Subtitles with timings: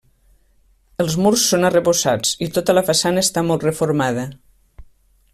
[1.03, 4.25] Els murs són arrebossats i tota la façana està molt reformada.